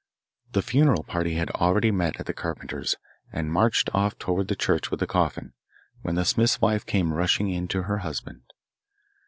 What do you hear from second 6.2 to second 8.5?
smith's wife came rushing in to her husband.